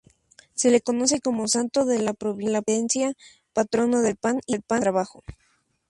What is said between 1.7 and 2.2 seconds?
de la